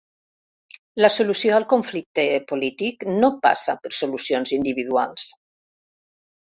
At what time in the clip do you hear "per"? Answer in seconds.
3.85-3.95